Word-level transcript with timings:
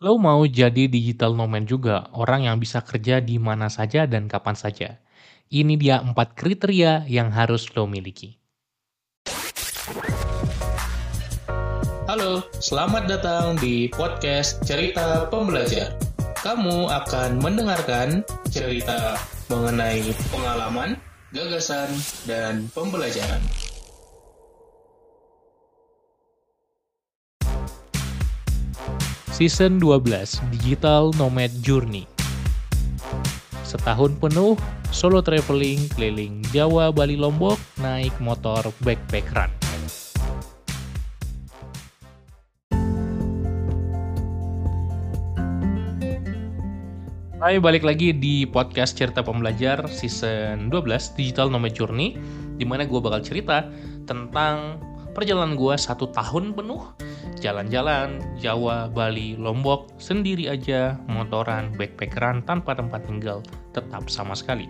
Lo 0.00 0.16
mau 0.16 0.48
jadi 0.48 0.88
digital 0.88 1.36
nomad 1.36 1.68
juga, 1.68 2.08
orang 2.16 2.48
yang 2.48 2.56
bisa 2.56 2.80
kerja 2.80 3.20
di 3.20 3.36
mana 3.36 3.68
saja 3.68 4.08
dan 4.08 4.32
kapan 4.32 4.56
saja. 4.56 4.96
Ini 5.52 5.76
dia 5.76 6.00
empat 6.00 6.40
kriteria 6.40 7.04
yang 7.04 7.28
harus 7.28 7.68
lo 7.76 7.84
miliki. 7.84 8.40
Halo, 12.08 12.40
selamat 12.64 13.12
datang 13.12 13.60
di 13.60 13.92
podcast 13.92 14.64
Cerita 14.64 15.28
Pembelajar. 15.28 15.92
Kamu 16.40 16.88
akan 16.88 17.36
mendengarkan 17.44 18.24
cerita 18.48 19.20
mengenai 19.52 20.16
pengalaman, 20.32 20.96
gagasan, 21.28 21.92
dan 22.24 22.72
pembelajaran. 22.72 23.44
Season 29.40 29.80
12 29.80 30.36
Digital 30.52 31.16
Nomad 31.16 31.48
Journey 31.64 32.04
Setahun 33.64 34.20
penuh 34.20 34.52
solo 34.92 35.24
traveling 35.24 35.80
keliling 35.96 36.44
Jawa, 36.52 36.92
Bali, 36.92 37.16
Lombok 37.16 37.56
naik 37.80 38.12
motor 38.20 38.68
backpack 38.84 39.24
run. 39.32 39.48
Hai, 47.40 47.56
balik 47.56 47.88
lagi 47.88 48.12
di 48.12 48.44
podcast 48.44 48.92
Cerita 48.92 49.24
Pembelajar 49.24 49.88
season 49.88 50.68
12 50.68 51.16
Digital 51.16 51.48
Nomad 51.48 51.72
Journey 51.72 52.12
di 52.60 52.68
mana 52.68 52.84
gue 52.84 53.00
bakal 53.00 53.24
cerita 53.24 53.64
tentang 54.04 54.76
perjalanan 55.16 55.56
gue 55.56 55.72
satu 55.80 56.12
tahun 56.12 56.52
penuh 56.52 57.08
jalan-jalan 57.40 58.20
Jawa, 58.36 58.92
Bali, 58.92 59.34
Lombok 59.34 59.96
sendiri 59.96 60.46
aja 60.52 61.00
motoran 61.08 61.72
backpackeran 61.74 62.44
tanpa 62.44 62.76
tempat 62.76 63.02
tinggal 63.08 63.40
tetap 63.72 64.06
sama 64.12 64.36
sekali. 64.36 64.68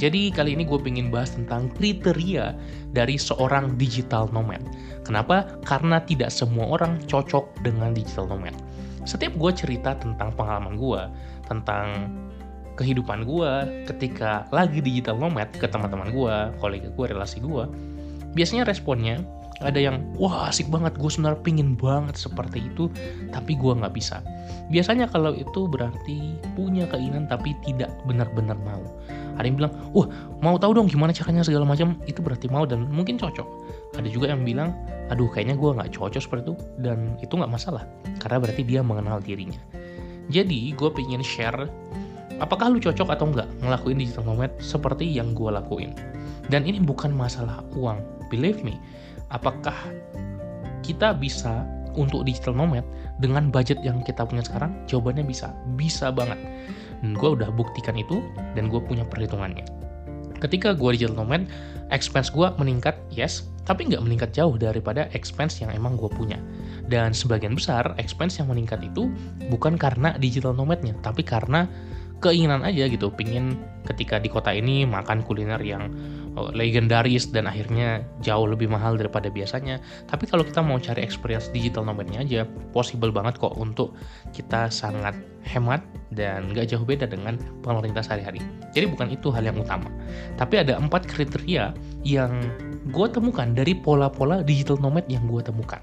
Jadi 0.00 0.32
kali 0.32 0.56
ini 0.56 0.64
gue 0.64 0.80
pengen 0.80 1.12
bahas 1.12 1.36
tentang 1.36 1.68
kriteria 1.76 2.56
dari 2.96 3.20
seorang 3.20 3.76
digital 3.76 4.28
nomad. 4.32 4.64
Kenapa? 5.04 5.44
Karena 5.68 6.00
tidak 6.00 6.32
semua 6.32 6.80
orang 6.80 7.00
cocok 7.04 7.60
dengan 7.60 7.92
digital 7.92 8.28
nomad. 8.28 8.56
Setiap 9.04 9.36
gue 9.36 9.52
cerita 9.52 9.94
tentang 9.96 10.32
pengalaman 10.34 10.80
gue, 10.80 11.02
tentang 11.46 12.10
kehidupan 12.76 13.24
gue 13.24 13.50
ketika 13.88 14.44
lagi 14.52 14.84
digital 14.84 15.16
nomad 15.16 15.48
ke 15.56 15.64
teman-teman 15.64 16.12
gue, 16.12 16.36
kolega 16.60 16.88
gue, 16.92 17.06
relasi 17.08 17.40
gue, 17.40 17.64
biasanya 18.36 18.68
responnya 18.68 19.24
ada 19.64 19.80
yang 19.80 20.04
wah 20.20 20.52
asik 20.52 20.68
banget 20.68 21.00
gue 21.00 21.08
sebenarnya 21.08 21.40
pingin 21.40 21.80
banget 21.80 22.16
seperti 22.20 22.68
itu 22.68 22.92
tapi 23.32 23.56
gue 23.56 23.72
nggak 23.72 23.94
bisa. 23.96 24.20
Biasanya 24.68 25.08
kalau 25.08 25.32
itu 25.32 25.64
berarti 25.64 26.36
punya 26.52 26.84
keinginan 26.92 27.24
tapi 27.24 27.56
tidak 27.64 27.88
benar-benar 28.04 28.58
mau. 28.60 28.84
Ada 29.40 29.46
yang 29.48 29.56
bilang 29.56 29.72
wah 29.96 30.08
mau 30.44 30.60
tahu 30.60 30.76
dong 30.76 30.88
gimana 30.92 31.16
caranya 31.16 31.40
segala 31.40 31.64
macam. 31.64 31.96
Itu 32.04 32.20
berarti 32.20 32.52
mau 32.52 32.68
dan 32.68 32.84
mungkin 32.92 33.16
cocok. 33.16 33.48
Ada 33.96 34.08
juga 34.12 34.28
yang 34.28 34.44
bilang 34.44 34.76
aduh 35.08 35.30
kayaknya 35.32 35.56
gue 35.56 35.70
nggak 35.72 35.90
cocok 35.96 36.20
seperti 36.20 36.52
itu 36.52 36.54
dan 36.84 37.16
itu 37.24 37.32
nggak 37.32 37.52
masalah 37.52 37.88
karena 38.20 38.36
berarti 38.42 38.62
dia 38.66 38.80
mengenal 38.84 39.24
dirinya. 39.24 39.60
Jadi 40.28 40.74
gue 40.74 40.90
pengen 40.92 41.24
share 41.24 41.70
apakah 42.42 42.68
lu 42.68 42.76
cocok 42.76 43.08
atau 43.08 43.32
enggak 43.32 43.48
ngelakuin 43.64 43.96
digital 43.96 44.28
nomad 44.28 44.52
seperti 44.60 45.08
yang 45.08 45.32
gue 45.32 45.48
lakuin? 45.48 45.96
Dan 46.46 46.62
ini 46.68 46.78
bukan 46.78 47.10
masalah 47.10 47.64
uang 47.74 47.98
believe 48.28 48.60
me 48.62 48.76
apakah 49.36 49.76
kita 50.80 51.12
bisa 51.12 51.68
untuk 51.96 52.24
digital 52.24 52.56
nomad 52.56 52.84
dengan 53.20 53.52
budget 53.52 53.80
yang 53.84 54.00
kita 54.04 54.24
punya 54.24 54.44
sekarang? 54.44 54.72
Jawabannya 54.88 55.24
bisa. 55.24 55.52
Bisa 55.76 56.08
banget. 56.08 56.40
Dan 57.04 57.12
gue 57.12 57.30
udah 57.36 57.52
buktikan 57.52 57.96
itu 57.96 58.24
dan 58.56 58.72
gue 58.72 58.80
punya 58.80 59.04
perhitungannya. 59.04 59.64
Ketika 60.40 60.72
gue 60.76 60.96
digital 60.96 61.16
nomad 61.16 61.48
expense 61.92 62.28
gue 62.32 62.48
meningkat 62.60 62.96
yes 63.12 63.48
tapi 63.66 63.88
nggak 63.90 64.04
meningkat 64.04 64.30
jauh 64.30 64.54
daripada 64.54 65.10
expense 65.16 65.58
yang 65.58 65.72
emang 65.72 65.96
gue 65.96 66.08
punya. 66.12 66.38
Dan 66.86 67.10
sebagian 67.10 67.58
besar 67.58 67.98
expense 67.98 68.38
yang 68.38 68.52
meningkat 68.52 68.78
itu 68.84 69.10
bukan 69.50 69.74
karena 69.74 70.14
digital 70.20 70.54
nomadnya 70.54 70.94
tapi 71.02 71.26
karena 71.26 71.66
keinginan 72.24 72.64
aja 72.64 72.88
gitu 72.88 73.12
pingin 73.12 73.60
ketika 73.84 74.16
di 74.18 74.26
kota 74.26 74.50
ini 74.50 74.88
makan 74.88 75.22
kuliner 75.22 75.60
yang 75.62 75.92
oh, 76.34 76.50
legendaris 76.50 77.28
dan 77.30 77.46
akhirnya 77.46 78.02
jauh 78.24 78.48
lebih 78.48 78.66
mahal 78.66 78.96
daripada 78.96 79.28
biasanya. 79.28 79.78
Tapi 80.08 80.24
kalau 80.26 80.42
kita 80.42 80.64
mau 80.64 80.80
cari 80.80 81.04
experience 81.04 81.52
digital 81.52 81.84
nomadnya 81.84 82.24
aja 82.24 82.40
possible 82.72 83.12
banget 83.12 83.36
kok 83.36 83.54
untuk 83.54 83.94
kita 84.32 84.72
sangat 84.72 85.14
hemat 85.46 85.84
dan 86.10 86.50
gak 86.56 86.72
jauh 86.72 86.82
beda 86.82 87.06
dengan 87.06 87.38
kita 87.62 88.02
sehari-hari. 88.02 88.42
Jadi 88.74 88.86
bukan 88.90 89.08
itu 89.12 89.30
hal 89.30 89.46
yang 89.46 89.58
utama. 89.60 89.86
Tapi 90.40 90.64
ada 90.64 90.80
empat 90.80 91.06
kriteria 91.06 91.76
yang 92.02 92.32
gue 92.90 93.06
temukan 93.12 93.54
dari 93.54 93.76
pola-pola 93.76 94.42
digital 94.42 94.80
nomad 94.82 95.06
yang 95.06 95.22
gue 95.30 95.42
temukan. 95.44 95.78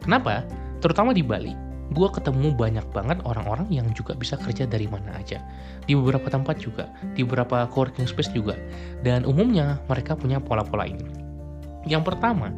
Kenapa? 0.00 0.46
terutama 0.78 1.10
di 1.10 1.22
Bali 1.22 1.52
gue 1.88 2.08
ketemu 2.12 2.52
banyak 2.52 2.84
banget 2.92 3.18
orang-orang 3.24 3.64
yang 3.72 3.88
juga 3.96 4.12
bisa 4.12 4.36
kerja 4.36 4.68
dari 4.68 4.84
mana 4.84 5.16
aja. 5.16 5.40
Di 5.88 5.96
beberapa 5.96 6.28
tempat 6.28 6.60
juga, 6.60 6.92
di 7.16 7.24
beberapa 7.24 7.64
coworking 7.72 8.04
space 8.04 8.32
juga. 8.36 8.56
Dan 9.00 9.24
umumnya 9.24 9.80
mereka 9.88 10.12
punya 10.12 10.36
pola-pola 10.36 10.84
ini. 10.84 11.04
Yang 11.88 12.12
pertama, 12.12 12.52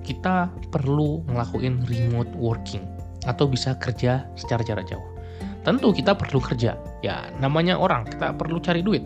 kita 0.00 0.48
perlu 0.72 1.20
ngelakuin 1.28 1.84
remote 1.84 2.32
working 2.40 2.82
atau 3.28 3.44
bisa 3.44 3.76
kerja 3.76 4.24
secara 4.40 4.64
jarak 4.64 4.88
jauh. 4.88 5.04
Tentu 5.60 5.92
kita 5.92 6.16
perlu 6.16 6.40
kerja, 6.40 6.80
ya 7.04 7.28
namanya 7.36 7.76
orang, 7.76 8.08
kita 8.08 8.32
perlu 8.32 8.56
cari 8.64 8.80
duit. 8.80 9.04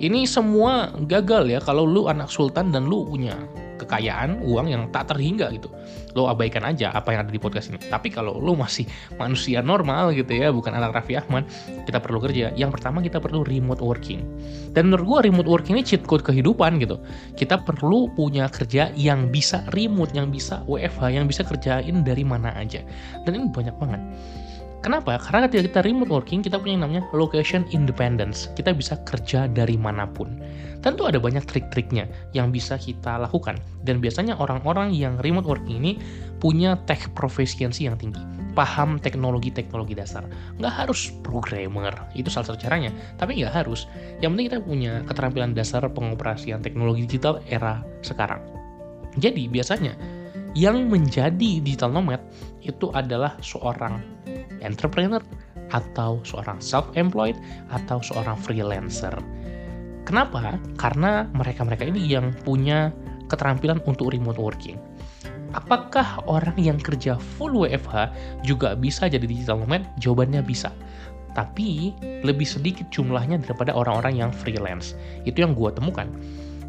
Ini 0.00 0.24
semua 0.24 0.88
gagal 1.04 1.52
ya 1.52 1.60
kalau 1.60 1.84
lu 1.84 2.08
anak 2.08 2.32
sultan 2.32 2.72
dan 2.72 2.88
lu 2.88 3.04
punya 3.04 3.36
kekayaan, 3.80 4.44
uang 4.44 4.66
yang 4.68 4.82
tak 4.92 5.08
terhingga 5.08 5.48
gitu. 5.56 5.72
Lo 6.12 6.28
abaikan 6.28 6.66
aja 6.66 6.92
apa 6.92 7.14
yang 7.14 7.24
ada 7.24 7.32
di 7.32 7.40
podcast 7.40 7.72
ini. 7.72 7.78
Tapi 7.80 8.12
kalau 8.12 8.36
lo 8.36 8.52
masih 8.52 8.84
manusia 9.16 9.64
normal 9.64 10.12
gitu 10.12 10.30
ya, 10.36 10.52
bukan 10.52 10.76
anak 10.76 11.00
Raffi 11.00 11.16
Ahmad, 11.16 11.48
kita 11.88 11.98
perlu 12.02 12.20
kerja. 12.20 12.52
Yang 12.54 12.76
pertama 12.78 13.00
kita 13.00 13.22
perlu 13.22 13.46
remote 13.46 13.80
working. 13.80 14.20
Dan 14.76 14.90
menurut 14.90 15.06
gue 15.06 15.18
remote 15.32 15.48
working 15.48 15.80
ini 15.80 15.84
cheat 15.86 16.04
code 16.04 16.22
kehidupan 16.26 16.78
gitu. 16.82 17.00
Kita 17.34 17.62
perlu 17.62 18.12
punya 18.12 18.46
kerja 18.52 18.92
yang 18.92 19.32
bisa 19.32 19.64
remote, 19.72 20.12
yang 20.12 20.28
bisa 20.28 20.60
WFH, 20.68 21.02
yang 21.14 21.26
bisa 21.30 21.42
kerjain 21.46 22.02
dari 22.04 22.22
mana 22.26 22.52
aja. 22.54 22.84
Dan 23.24 23.40
ini 23.40 23.46
banyak 23.48 23.74
banget. 23.78 24.00
Kenapa? 24.80 25.20
Karena 25.20 25.44
ketika 25.44 25.62
kita 25.68 25.80
remote 25.84 26.08
working, 26.08 26.40
kita 26.40 26.56
punya 26.56 26.80
yang 26.80 26.88
namanya 26.88 27.04
location 27.12 27.68
independence. 27.68 28.48
Kita 28.56 28.72
bisa 28.72 28.96
kerja 29.04 29.44
dari 29.44 29.76
mana 29.76 30.08
pun. 30.08 30.40
Tentu 30.80 31.04
ada 31.04 31.20
banyak 31.20 31.44
trik-triknya 31.44 32.08
yang 32.32 32.48
bisa 32.48 32.80
kita 32.80 33.20
lakukan. 33.20 33.60
Dan 33.84 34.00
biasanya 34.00 34.40
orang-orang 34.40 34.96
yang 34.96 35.20
remote 35.20 35.44
working 35.44 35.84
ini 35.84 36.00
punya 36.40 36.80
tech 36.88 37.12
proficiency 37.12 37.84
yang 37.84 38.00
tinggi. 38.00 38.24
Paham 38.56 38.96
teknologi-teknologi 38.96 39.92
dasar. 39.92 40.24
Nggak 40.56 40.72
harus 40.72 41.12
programmer, 41.20 41.92
itu 42.16 42.32
salah 42.32 42.48
satu 42.48 42.64
caranya. 42.64 42.88
Tapi 43.20 43.36
nggak 43.36 43.52
harus. 43.52 43.84
Yang 44.24 44.30
penting 44.32 44.46
kita 44.48 44.60
punya 44.64 44.92
keterampilan 45.04 45.52
dasar 45.52 45.84
pengoperasian 45.92 46.64
teknologi 46.64 47.04
digital 47.04 47.44
era 47.52 47.84
sekarang. 48.00 48.40
Jadi 49.20 49.44
biasanya 49.44 49.92
yang 50.56 50.90
menjadi 50.90 51.62
digital 51.62 51.94
nomad 51.94 52.18
itu 52.64 52.90
adalah 52.90 53.38
seorang 53.38 54.02
entrepreneur 54.62 55.20
atau 55.70 56.22
seorang 56.26 56.58
self-employed 56.58 57.36
atau 57.70 57.98
seorang 58.02 58.38
freelancer. 58.38 59.14
Kenapa? 60.08 60.58
Karena 60.74 61.28
mereka-mereka 61.36 61.86
ini 61.86 62.02
yang 62.10 62.34
punya 62.42 62.90
keterampilan 63.30 63.78
untuk 63.86 64.10
remote 64.10 64.40
working. 64.40 64.80
Apakah 65.50 66.22
orang 66.30 66.54
yang 66.58 66.78
kerja 66.78 67.18
full 67.18 67.66
WFH 67.66 68.14
juga 68.46 68.78
bisa 68.78 69.10
jadi 69.10 69.22
digital 69.22 69.62
nomad? 69.62 69.82
Jawabannya 69.98 70.42
bisa. 70.46 70.70
Tapi 71.34 71.94
lebih 72.26 72.46
sedikit 72.46 72.90
jumlahnya 72.90 73.38
daripada 73.42 73.74
orang-orang 73.74 74.18
yang 74.18 74.30
freelance. 74.34 74.98
Itu 75.26 75.42
yang 75.46 75.54
gue 75.54 75.70
temukan. 75.74 76.10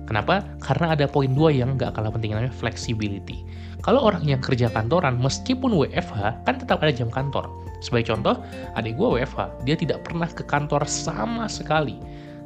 Kenapa? 0.09 0.43
Karena 0.59 0.97
ada 0.97 1.05
poin 1.05 1.29
dua 1.31 1.53
yang 1.53 1.77
gak 1.77 1.97
kalah 1.97 2.11
penting 2.13 2.33
namanya 2.33 2.53
flexibility. 2.53 3.45
Kalau 3.81 4.05
orang 4.05 4.21
yang 4.29 4.37
kerja 4.37 4.69
kantoran, 4.69 5.17
meskipun 5.17 5.73
WFH, 5.73 6.45
kan 6.45 6.55
tetap 6.61 6.85
ada 6.85 6.93
jam 6.93 7.09
kantor. 7.09 7.49
Sebagai 7.81 8.13
contoh, 8.13 8.37
adik 8.77 8.93
gue 8.93 9.07
WFH, 9.17 9.65
dia 9.65 9.73
tidak 9.73 10.05
pernah 10.05 10.29
ke 10.29 10.45
kantor 10.45 10.85
sama 10.85 11.49
sekali. 11.49 11.97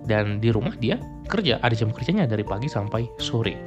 Dan 0.07 0.39
di 0.39 0.47
rumah 0.47 0.71
dia 0.79 0.95
kerja, 1.27 1.59
ada 1.59 1.75
jam 1.75 1.91
kerjanya 1.91 2.23
dari 2.23 2.47
pagi 2.47 2.71
sampai 2.71 3.03
sore. 3.19 3.59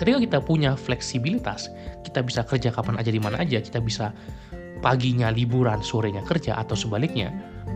Ketika 0.00 0.16
kita 0.16 0.38
punya 0.40 0.78
fleksibilitas, 0.78 1.68
kita 2.08 2.24
bisa 2.24 2.40
kerja 2.46 2.72
kapan 2.72 2.96
aja 2.96 3.10
di 3.12 3.20
mana 3.20 3.42
aja, 3.42 3.60
kita 3.60 3.84
bisa 3.84 4.14
paginya 4.80 5.28
liburan, 5.28 5.84
sorenya 5.84 6.24
kerja, 6.24 6.56
atau 6.56 6.78
sebaliknya, 6.78 7.34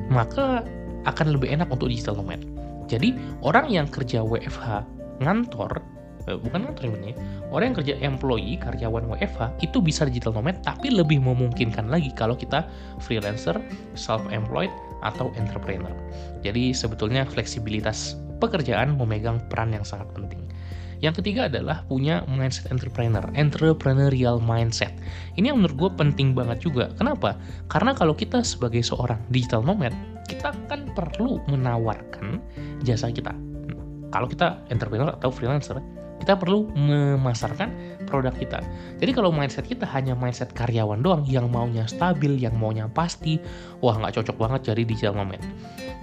maka 0.08 0.64
akan 1.04 1.34
lebih 1.36 1.50
enak 1.52 1.68
untuk 1.68 1.90
digital 1.90 2.16
nomad. 2.16 2.40
Jadi, 2.86 3.12
orang 3.44 3.68
yang 3.68 3.90
kerja 3.90 4.22
WFH 4.22 4.86
ngantor 5.20 5.82
bukan 6.26 6.70
kantor 6.70 6.82
sebenarnya 6.86 7.16
orang 7.50 7.64
yang 7.72 7.78
kerja 7.82 7.94
employee 8.02 8.56
karyawan 8.60 9.04
WFH 9.10 9.58
itu 9.64 9.78
bisa 9.82 10.06
digital 10.06 10.36
nomad 10.38 10.58
tapi 10.62 10.92
lebih 10.92 11.18
memungkinkan 11.18 11.90
lagi 11.90 12.14
kalau 12.14 12.38
kita 12.38 12.66
freelancer 13.02 13.58
self 13.98 14.22
employed 14.30 14.70
atau 15.02 15.34
entrepreneur 15.34 15.92
jadi 16.46 16.70
sebetulnya 16.70 17.26
fleksibilitas 17.26 18.14
pekerjaan 18.38 18.94
memegang 18.94 19.42
peran 19.50 19.74
yang 19.74 19.82
sangat 19.82 20.06
penting 20.14 20.42
yang 21.02 21.18
ketiga 21.18 21.50
adalah 21.50 21.82
punya 21.90 22.22
mindset 22.30 22.70
entrepreneur, 22.70 23.26
entrepreneurial 23.34 24.38
mindset. 24.38 24.94
Ini 25.34 25.50
yang 25.50 25.58
menurut 25.58 25.74
gue 25.74 25.90
penting 25.98 26.30
banget 26.30 26.62
juga. 26.62 26.94
Kenapa? 26.94 27.34
Karena 27.66 27.90
kalau 27.90 28.14
kita 28.14 28.46
sebagai 28.46 28.86
seorang 28.86 29.18
digital 29.34 29.66
nomad, 29.66 29.90
kita 30.30 30.54
kan 30.70 30.86
perlu 30.94 31.42
menawarkan 31.50 32.38
jasa 32.86 33.10
kita. 33.10 33.34
Kalau 34.14 34.30
kita 34.30 34.62
entrepreneur 34.70 35.10
atau 35.10 35.34
freelancer, 35.34 35.82
kita 36.22 36.38
perlu 36.38 36.70
memasarkan 36.78 37.98
produk 38.06 38.30
kita. 38.30 38.62
Jadi 39.02 39.10
kalau 39.10 39.34
mindset 39.34 39.66
kita 39.66 39.82
hanya 39.90 40.14
mindset 40.14 40.54
karyawan 40.54 41.02
doang 41.02 41.26
yang 41.26 41.50
maunya 41.50 41.82
stabil, 41.90 42.38
yang 42.38 42.54
maunya 42.54 42.86
pasti, 42.86 43.42
wah 43.82 43.98
nggak 43.98 44.22
cocok 44.22 44.38
banget 44.38 44.70
jadi 44.70 44.82
digital 44.86 45.18
nomad. 45.18 45.42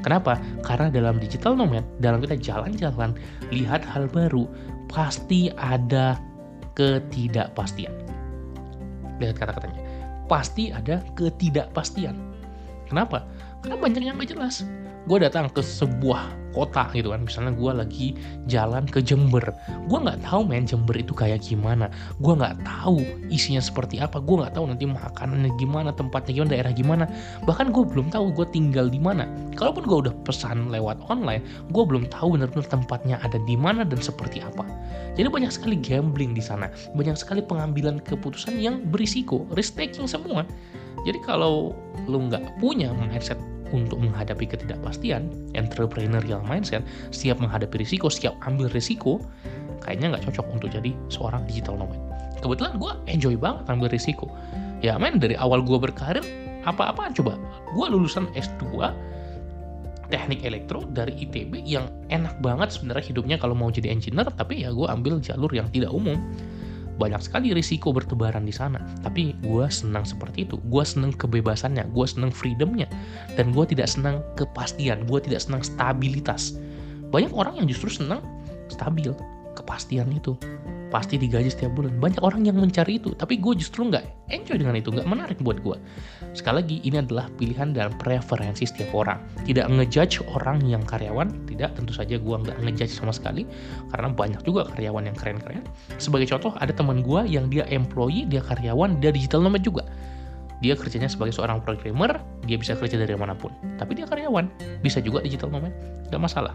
Kenapa? 0.04 0.36
Karena 0.60 0.92
dalam 0.92 1.24
digital 1.24 1.56
nomad, 1.56 1.88
dalam 2.04 2.20
kita 2.20 2.36
jalan-jalan, 2.36 3.16
lihat 3.56 3.88
hal 3.88 4.12
baru, 4.12 4.44
pasti 4.92 5.48
ada 5.56 6.20
ketidakpastian. 6.76 7.96
Lihat 9.24 9.40
kata-katanya. 9.40 9.80
Pasti 10.28 10.76
ada 10.76 11.00
ketidakpastian. 11.16 12.16
Kenapa? 12.92 13.24
Karena 13.64 13.80
banyak 13.80 14.04
yang 14.04 14.20
gak 14.20 14.36
jelas 14.36 14.68
gue 15.10 15.18
datang 15.18 15.50
ke 15.50 15.66
sebuah 15.66 16.54
kota 16.54 16.90
gitu 16.94 17.10
kan. 17.10 17.26
Misalnya 17.26 17.54
gue 17.58 17.72
lagi 17.74 18.08
jalan 18.46 18.86
ke 18.86 19.02
Jember. 19.02 19.42
Gue 19.90 20.00
nggak 20.02 20.22
tahu 20.22 20.46
main 20.46 20.70
Jember 20.70 20.94
itu 20.98 21.18
kayak 21.18 21.42
gimana. 21.42 21.90
Gue 22.22 22.38
nggak 22.38 22.62
tahu 22.62 23.02
isinya 23.34 23.58
seperti 23.58 23.98
apa. 23.98 24.22
Gue 24.22 24.46
nggak 24.46 24.54
tahu 24.54 24.70
nanti 24.70 24.86
makanannya 24.86 25.50
gimana 25.58 25.90
tempatnya 25.94 26.32
gimana 26.38 26.50
daerah 26.54 26.74
gimana. 26.74 27.06
Bahkan 27.50 27.74
gue 27.74 27.84
belum 27.90 28.14
tahu 28.14 28.34
gue 28.38 28.46
tinggal 28.54 28.86
di 28.86 29.02
mana. 29.02 29.26
Kalaupun 29.58 29.90
gue 29.90 29.98
udah 30.10 30.14
pesan 30.26 30.70
lewat 30.70 31.02
online 31.10 31.42
gue 31.74 31.84
belum 31.84 32.06
tahu 32.14 32.38
benar-benar 32.38 32.70
tempatnya 32.70 33.18
ada 33.26 33.42
di 33.50 33.58
mana 33.58 33.82
dan 33.82 33.98
seperti 33.98 34.46
apa. 34.46 34.66
Jadi 35.18 35.26
banyak 35.26 35.50
sekali 35.50 35.76
gambling 35.82 36.38
di 36.38 36.44
sana. 36.44 36.70
Banyak 36.94 37.18
sekali 37.18 37.42
pengambilan 37.42 38.00
keputusan 38.06 38.62
yang 38.62 38.86
berisiko 38.94 39.50
risk 39.58 39.74
taking 39.74 40.06
semua. 40.06 40.46
Jadi 41.08 41.20
kalau 41.24 41.72
lu 42.06 42.28
nggak 42.28 42.60
punya 42.60 42.92
mindset 42.92 43.40
untuk 43.72 44.02
menghadapi 44.02 44.50
ketidakpastian, 44.50 45.30
entrepreneurial 45.54 46.42
mindset, 46.46 46.82
siap 47.14 47.38
menghadapi 47.38 47.82
risiko, 47.82 48.10
siap 48.10 48.36
ambil 48.46 48.70
risiko, 48.72 49.22
kayaknya 49.82 50.16
nggak 50.16 50.30
cocok 50.30 50.46
untuk 50.54 50.70
jadi 50.74 50.92
seorang 51.08 51.46
digital 51.46 51.78
nomad. 51.80 52.00
Kebetulan 52.40 52.80
gue 52.80 52.92
enjoy 53.12 53.36
banget 53.36 53.68
ambil 53.68 53.90
risiko. 53.92 54.32
Ya 54.80 54.96
men, 54.96 55.20
dari 55.20 55.36
awal 55.36 55.64
gue 55.64 55.76
berkarir, 55.76 56.24
apa-apaan 56.64 57.12
coba. 57.12 57.36
Gue 57.76 57.86
lulusan 57.92 58.32
S2, 58.32 58.64
teknik 60.10 60.42
elektro 60.42 60.88
dari 60.90 61.14
ITB 61.20 61.62
yang 61.64 61.86
enak 62.10 62.40
banget 62.42 62.74
sebenarnya 62.74 63.06
hidupnya 63.14 63.38
kalau 63.38 63.54
mau 63.54 63.70
jadi 63.70 63.94
engineer, 63.94 64.28
tapi 64.34 64.66
ya 64.66 64.74
gue 64.74 64.88
ambil 64.88 65.22
jalur 65.22 65.52
yang 65.54 65.68
tidak 65.70 65.94
umum 65.94 66.18
banyak 67.00 67.24
sekali 67.24 67.56
risiko 67.56 67.96
bertebaran 67.96 68.44
di 68.44 68.52
sana. 68.52 68.84
Tapi 69.02 69.34
gue 69.40 69.66
senang 69.72 70.04
seperti 70.04 70.44
itu. 70.46 70.60
Gue 70.68 70.84
senang 70.84 71.16
kebebasannya, 71.16 71.88
gue 71.96 72.06
senang 72.06 72.30
freedomnya, 72.30 72.92
dan 73.40 73.56
gue 73.56 73.64
tidak 73.64 73.88
senang 73.88 74.20
kepastian, 74.36 75.08
gue 75.08 75.20
tidak 75.24 75.40
senang 75.40 75.64
stabilitas. 75.64 76.60
Banyak 77.10 77.32
orang 77.32 77.58
yang 77.64 77.66
justru 77.72 77.90
senang 77.90 78.22
stabil, 78.68 79.16
kepastian 79.56 80.12
itu 80.14 80.36
pasti 80.90 81.16
digaji 81.16 81.50
setiap 81.50 81.74
bulan. 81.78 81.96
Banyak 81.98 82.22
orang 82.22 82.46
yang 82.46 82.58
mencari 82.58 82.98
itu, 82.98 83.14
tapi 83.14 83.38
gue 83.38 83.54
justru 83.58 83.88
nggak 83.88 84.30
enjoy 84.30 84.58
dengan 84.58 84.76
itu, 84.78 84.90
nggak 84.90 85.06
menarik 85.06 85.38
buat 85.42 85.62
gue. 85.62 85.78
Sekali 86.34 86.62
lagi, 86.62 86.78
ini 86.86 86.98
adalah 87.02 87.30
pilihan 87.38 87.74
dan 87.74 87.94
preferensi 87.98 88.66
setiap 88.66 88.94
orang. 88.98 89.22
Tidak 89.46 89.66
ngejudge 89.70 90.26
orang 90.34 90.62
yang 90.66 90.82
karyawan, 90.84 91.30
tidak, 91.50 91.78
tentu 91.78 91.94
saja 91.94 92.18
gue 92.18 92.36
nggak 92.36 92.58
ngejudge 92.66 92.94
sama 92.94 93.14
sekali, 93.14 93.46
karena 93.94 94.10
banyak 94.12 94.42
juga 94.44 94.68
karyawan 94.74 95.10
yang 95.10 95.18
keren-keren. 95.18 95.64
Sebagai 96.02 96.28
contoh, 96.30 96.54
ada 96.58 96.74
teman 96.74 97.06
gue 97.06 97.22
yang 97.30 97.48
dia 97.48 97.64
employee, 97.70 98.26
dia 98.28 98.42
karyawan, 98.44 98.98
dia 99.00 99.14
digital 99.14 99.46
nomad 99.46 99.62
juga. 99.62 99.86
Dia 100.60 100.76
kerjanya 100.76 101.08
sebagai 101.08 101.32
seorang 101.32 101.64
programmer, 101.64 102.20
dia 102.44 102.60
bisa 102.60 102.76
kerja 102.76 103.00
dari 103.00 103.16
mana 103.16 103.32
pun. 103.32 103.56
Tapi 103.80 103.96
dia 103.96 104.04
karyawan, 104.04 104.52
bisa 104.84 105.00
juga 105.00 105.24
digital 105.24 105.48
nomad, 105.48 105.72
nggak 106.12 106.20
masalah. 106.20 106.52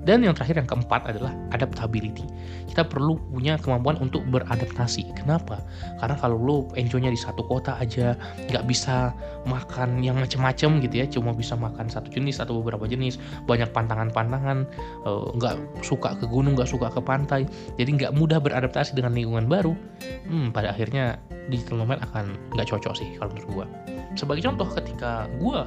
Dan 0.00 0.24
yang 0.24 0.32
terakhir 0.32 0.56
yang 0.64 0.68
keempat 0.68 1.12
adalah 1.12 1.36
adaptability. 1.52 2.24
Kita 2.72 2.88
perlu 2.88 3.20
punya 3.28 3.60
kemampuan 3.60 4.00
untuk 4.00 4.24
beradaptasi. 4.32 5.12
Kenapa? 5.12 5.60
Karena 6.00 6.16
kalau 6.16 6.38
lo 6.40 6.58
enjoynya 6.72 7.12
di 7.12 7.20
satu 7.20 7.44
kota 7.44 7.76
aja, 7.76 8.16
nggak 8.48 8.64
bisa 8.64 9.12
makan 9.44 10.00
yang 10.00 10.16
macem-macem 10.16 10.80
gitu 10.80 10.94
ya, 11.04 11.06
cuma 11.10 11.36
bisa 11.36 11.52
makan 11.52 11.92
satu 11.92 12.08
jenis 12.08 12.40
atau 12.40 12.64
beberapa 12.64 12.88
jenis, 12.88 13.20
banyak 13.44 13.68
pantangan-pantangan, 13.76 14.64
eh, 15.04 15.26
nggak 15.36 15.84
suka 15.84 16.16
ke 16.16 16.24
gunung, 16.24 16.56
nggak 16.56 16.70
suka 16.70 16.88
ke 16.88 17.00
pantai, 17.04 17.44
jadi 17.76 17.90
nggak 17.92 18.12
mudah 18.16 18.40
beradaptasi 18.40 18.96
dengan 18.96 19.12
lingkungan 19.12 19.50
baru. 19.50 19.76
Hmm, 20.30 20.48
pada 20.54 20.72
akhirnya 20.72 21.20
digital 21.52 21.82
nomad 21.82 22.00
akan 22.00 22.38
nggak 22.56 22.72
cocok 22.72 22.94
sih 22.96 23.08
kalau 23.20 23.34
menurut 23.36 23.50
gue. 23.52 23.66
Sebagai 24.16 24.42
contoh, 24.46 24.68
ketika 24.72 25.28
gue 25.36 25.60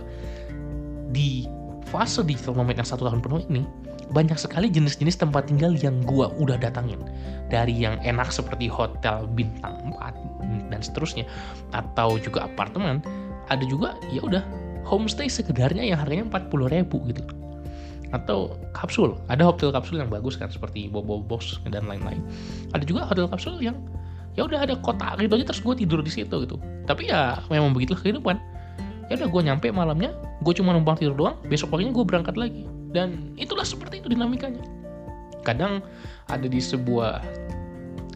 di 1.13 1.45
fase 1.93 2.25
digital 2.25 2.57
nomad 2.57 2.73
yang 2.79 2.87
satu 2.87 3.05
tahun 3.05 3.21
penuh 3.21 3.43
ini, 3.51 3.63
banyak 4.13 4.37
sekali 4.37 4.69
jenis-jenis 4.69 5.17
tempat 5.17 5.49
tinggal 5.49 5.73
yang 5.73 6.05
gua 6.05 6.29
udah 6.37 6.55
datangin. 6.61 7.01
Dari 7.49 7.73
yang 7.73 7.97
enak 8.05 8.29
seperti 8.29 8.69
hotel 8.69 9.25
bintang 9.33 9.73
4 9.97 10.69
dan 10.69 10.79
seterusnya. 10.79 11.25
Atau 11.73 12.21
juga 12.21 12.45
apartemen. 12.45 13.01
Ada 13.49 13.65
juga 13.65 13.97
ya 14.13 14.21
udah 14.23 14.45
homestay 14.85 15.27
sekedarnya 15.27 15.83
yang 15.83 15.97
harganya 15.99 16.29
40 16.29 16.69
ribu 16.69 17.01
gitu. 17.09 17.25
Atau 18.13 18.53
kapsul. 18.77 19.17
Ada 19.27 19.49
hotel 19.49 19.73
kapsul 19.73 19.97
yang 19.99 20.13
bagus 20.13 20.37
kan 20.37 20.53
seperti 20.53 20.85
Bobo 20.87 21.19
Box 21.19 21.57
dan 21.67 21.89
lain-lain. 21.89 22.21
Ada 22.77 22.85
juga 22.85 23.09
hotel 23.09 23.25
kapsul 23.25 23.57
yang 23.59 23.75
ya 24.37 24.45
udah 24.45 24.65
ada 24.65 24.77
kotak 24.81 25.21
gitu 25.21 25.33
aja 25.37 25.45
terus 25.49 25.61
gue 25.61 25.73
tidur 25.81 25.99
di 26.05 26.13
situ 26.13 26.45
gitu. 26.45 26.61
Tapi 26.85 27.09
ya 27.09 27.41
memang 27.49 27.73
begitulah 27.73 28.01
kehidupan. 28.05 28.37
Ya 29.09 29.19
udah 29.19 29.29
gue 29.29 29.41
nyampe 29.41 29.67
malamnya 29.73 30.13
gue 30.43 30.53
cuma 30.59 30.75
numpang 30.75 30.99
tidur 30.99 31.15
doang 31.15 31.35
besok 31.47 31.71
paginya 31.71 31.95
gue 31.95 32.05
berangkat 32.05 32.35
lagi 32.35 32.67
dan 32.93 33.33
itulah 33.35 33.65
seperti 33.65 33.99
itu 33.99 34.07
dinamikanya. 34.13 34.61
Kadang 35.43 35.83
ada 36.29 36.47
di 36.47 36.61
sebuah 36.61 37.19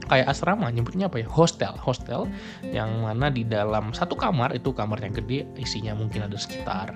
kayak 0.07 0.27
asrama 0.31 0.71
nyebutnya 0.71 1.11
apa 1.11 1.19
ya? 1.19 1.27
Hostel. 1.27 1.75
Hostel 1.81 2.29
yang 2.71 3.03
mana 3.03 3.27
di 3.27 3.43
dalam 3.43 3.91
satu 3.91 4.15
kamar 4.15 4.55
itu 4.55 4.71
kamar 4.71 5.03
yang 5.03 5.11
gede 5.11 5.43
isinya 5.59 5.97
mungkin 5.97 6.23
ada 6.23 6.37
sekitar 6.39 6.95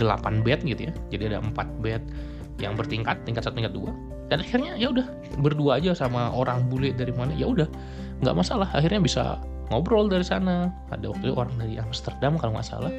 8 0.00 0.42
bed 0.42 0.66
gitu 0.66 0.90
ya. 0.90 0.92
Jadi 1.14 1.30
ada 1.30 1.38
4 1.44 1.84
bed 1.84 2.02
yang 2.58 2.74
bertingkat 2.74 3.22
tingkat 3.22 3.46
satu 3.46 3.56
tingkat 3.56 3.72
dua. 3.72 3.94
Dan 4.32 4.42
akhirnya 4.42 4.74
ya 4.78 4.90
udah 4.90 5.06
berdua 5.42 5.78
aja 5.78 5.94
sama 5.94 6.30
orang 6.30 6.66
bule 6.66 6.94
dari 6.94 7.10
mana 7.14 7.36
ya 7.36 7.46
udah 7.46 7.68
nggak 8.24 8.36
masalah. 8.36 8.68
Akhirnya 8.74 9.00
bisa 9.00 9.38
ngobrol 9.70 10.10
dari 10.10 10.26
sana. 10.26 10.72
Ada 10.90 11.14
waktu 11.14 11.30
itu 11.30 11.34
orang 11.38 11.54
dari 11.56 11.78
Amsterdam 11.78 12.34
kalau 12.36 12.58
nggak 12.58 12.66
salah 12.66 12.92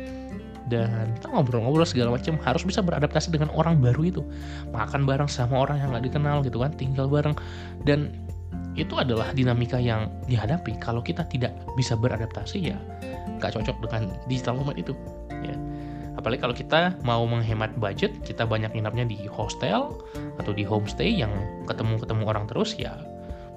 dan 0.71 1.11
kita 1.19 1.27
ngobrol-ngobrol 1.27 1.83
segala 1.83 2.15
macam 2.15 2.39
harus 2.47 2.63
bisa 2.63 2.79
beradaptasi 2.79 3.35
dengan 3.35 3.51
orang 3.51 3.83
baru 3.83 4.07
itu. 4.07 4.21
Makan 4.71 5.03
bareng 5.03 5.27
sama 5.27 5.67
orang 5.67 5.83
yang 5.83 5.91
nggak 5.91 6.07
dikenal 6.07 6.39
gitu 6.47 6.63
kan 6.63 6.71
tinggal 6.79 7.11
bareng. 7.11 7.35
Dan 7.83 8.15
itu 8.79 8.95
adalah 8.95 9.35
dinamika 9.35 9.75
yang 9.75 10.07
dihadapi. 10.31 10.79
Kalau 10.79 11.03
kita 11.03 11.27
tidak 11.27 11.51
bisa 11.75 11.99
beradaptasi 11.99 12.71
ya 12.71 12.79
nggak 13.43 13.57
cocok 13.57 13.77
dengan 13.83 14.03
digital 14.31 14.55
nomad 14.55 14.79
itu 14.79 14.95
ya. 15.43 15.57
Apalagi 16.15 16.39
kalau 16.43 16.55
kita 16.55 16.95
mau 17.01 17.23
menghemat 17.25 17.73
budget 17.81 18.13
kita 18.23 18.47
banyak 18.47 18.71
nginapnya 18.71 19.09
di 19.09 19.25
hostel 19.27 19.99
atau 20.37 20.51
di 20.53 20.61
homestay 20.61 21.11
yang 21.11 21.31
ketemu-ketemu 21.65 22.23
orang 22.23 22.45
terus 22.45 22.77
ya 22.77 22.95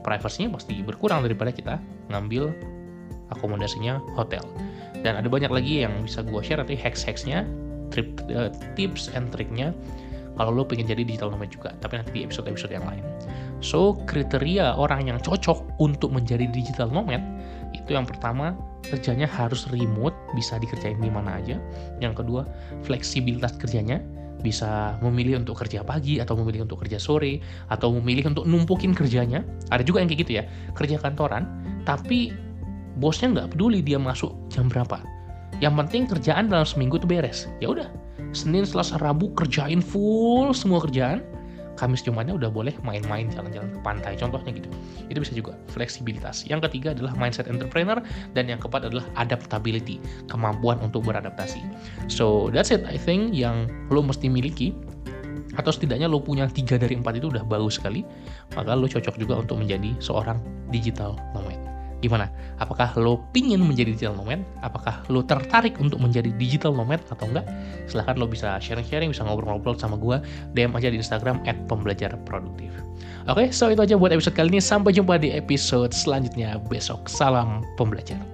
privasinya 0.05 0.57
pasti 0.57 0.81
berkurang 0.81 1.25
daripada 1.25 1.51
kita 1.53 1.75
ngambil 2.13 2.53
akomodasinya 3.33 4.01
hotel 4.15 4.45
dan 5.05 5.21
ada 5.21 5.29
banyak 5.29 5.53
lagi 5.53 5.85
yang 5.85 5.93
bisa 6.03 6.25
gue 6.25 6.41
share 6.41 6.59
nanti 6.59 6.75
hacks-hacksnya 6.75 7.45
trip 7.93 8.17
uh, 8.33 8.49
tips 8.75 9.13
and 9.13 9.29
triknya 9.31 9.77
kalau 10.35 10.51
lo 10.51 10.67
pengen 10.67 10.91
jadi 10.91 11.07
digital 11.07 11.31
nomad 11.31 11.53
juga 11.53 11.77
tapi 11.79 12.01
nanti 12.01 12.11
di 12.11 12.21
episode-episode 12.27 12.75
yang 12.75 12.83
lain. 12.89 13.05
So 13.63 13.95
kriteria 14.11 14.75
orang 14.75 15.07
yang 15.07 15.23
cocok 15.23 15.79
untuk 15.79 16.11
menjadi 16.11 16.51
digital 16.51 16.91
nomad 16.91 17.23
itu 17.71 17.95
yang 17.95 18.09
pertama 18.09 18.57
kerjanya 18.83 19.31
harus 19.31 19.71
remote 19.71 20.17
bisa 20.35 20.59
dikerjain 20.59 20.99
di 20.99 21.13
mana 21.13 21.39
aja. 21.39 21.61
Yang 22.03 22.25
kedua 22.25 22.43
fleksibilitas 22.83 23.55
kerjanya 23.63 24.03
bisa 24.43 25.01
memilih 25.01 25.41
untuk 25.41 25.57
kerja 25.57 25.81
pagi 25.81 26.21
atau 26.21 26.37
memilih 26.37 26.69
untuk 26.69 26.85
kerja 26.85 27.01
sore 27.01 27.41
atau 27.71 27.95
memilih 27.97 28.35
untuk 28.35 28.45
numpukin 28.45 28.91
kerjanya. 28.91 29.47
Ada 29.71 29.87
juga 29.87 30.03
yang 30.03 30.11
kayak 30.11 30.21
gitu 30.27 30.33
ya 30.43 30.45
kerja 30.75 30.99
kantoran 30.99 31.47
tapi 31.87 32.35
bosnya 32.99 33.31
nggak 33.35 33.49
peduli 33.57 33.83
dia 33.83 33.99
masuk 33.99 34.35
jam 34.51 34.71
berapa. 34.71 35.03
Yang 35.63 35.75
penting 35.87 36.03
kerjaan 36.11 36.51
dalam 36.51 36.67
seminggu 36.67 36.99
itu 36.99 37.07
beres. 37.07 37.47
Ya 37.63 37.71
udah 37.71 37.89
Senin 38.35 38.67
Selasa 38.67 38.99
Rabu 38.99 39.31
kerjain 39.39 39.79
full 39.79 40.51
semua 40.55 40.83
kerjaan. 40.83 41.23
Kamis 41.75 42.07
Jumatnya 42.07 42.39
udah 42.39 42.55
boleh 42.55 42.71
main-main 42.87 43.27
jalan-jalan 43.35 43.67
ke 43.67 43.79
pantai 43.83 44.15
contohnya 44.15 44.55
gitu. 44.55 44.71
Itu 45.11 45.19
bisa 45.19 45.35
juga 45.35 45.59
fleksibilitas. 45.75 46.47
Yang 46.47 46.71
ketiga 46.71 46.95
adalah 46.95 47.19
mindset 47.19 47.51
entrepreneur 47.51 47.99
dan 48.31 48.47
yang 48.47 48.63
keempat 48.63 48.87
adalah 48.87 49.03
adaptability 49.19 49.99
kemampuan 50.31 50.79
untuk 50.79 51.03
beradaptasi. 51.03 51.59
So 52.07 52.47
that's 52.55 52.71
it 52.71 52.87
I 52.87 52.95
think 52.95 53.35
yang 53.35 53.67
lo 53.91 54.07
mesti 54.07 54.31
miliki. 54.31 54.71
Atau 55.59 55.75
setidaknya 55.75 56.11
lo 56.11 56.23
punya 56.23 56.47
tiga 56.51 56.79
dari 56.79 56.99
empat 56.99 57.19
itu 57.19 57.31
udah 57.31 57.47
bagus 57.47 57.79
sekali 57.79 58.03
maka 58.59 58.75
lo 58.75 58.91
cocok 58.91 59.15
juga 59.15 59.39
untuk 59.39 59.63
menjadi 59.63 59.95
seorang 60.03 60.43
digital 60.75 61.15
nomad 61.31 61.64
gimana? 62.05 62.29
Apakah 62.61 62.93
lo 63.01 63.25
pingin 63.33 63.65
menjadi 63.65 63.97
digital 63.97 64.21
nomad? 64.21 64.45
Apakah 64.61 65.01
lo 65.09 65.25
tertarik 65.25 65.81
untuk 65.81 65.97
menjadi 65.99 66.29
digital 66.37 66.77
nomad 66.77 67.01
atau 67.09 67.25
enggak? 67.25 67.49
Silahkan 67.89 68.21
lo 68.21 68.29
bisa 68.29 68.61
sharing-sharing 68.61 69.09
bisa 69.11 69.25
ngobrol-ngobrol 69.25 69.81
sama 69.81 69.97
gue 69.97 70.21
DM 70.53 70.77
aja 70.77 70.93
di 70.93 71.01
Instagram 71.01 71.41
at 71.49 71.57
pembelajar 71.65 72.13
produktif. 72.29 72.71
Oke 73.25 73.49
so 73.57 73.73
itu 73.73 73.81
aja 73.81 73.97
buat 73.97 74.13
episode 74.13 74.37
kali 74.37 74.53
ini. 74.53 74.61
Sampai 74.61 74.93
jumpa 74.93 75.17
di 75.17 75.33
episode 75.33 75.97
selanjutnya 75.97 76.61
besok. 76.69 77.09
Salam 77.09 77.65
pembelajar 77.81 78.34